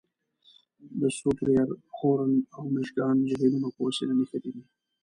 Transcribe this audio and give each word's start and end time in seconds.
د 0.99 1.01
سوپریر، 1.19 1.67
هورن 1.97 2.33
او 2.57 2.63
میشګان 2.73 3.17
جهیلونه 3.29 3.67
په 3.75 3.79
وسیله 3.87 4.13
نښتي 4.19 4.49
دي. 4.55 4.63